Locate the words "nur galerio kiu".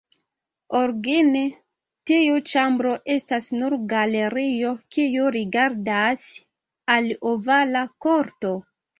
3.57-5.27